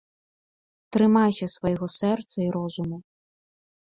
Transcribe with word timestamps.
Трымайся 0.95 1.47
свайго 1.55 1.85
сэрца 1.97 2.37
і 2.47 2.47
розуму. 2.57 2.97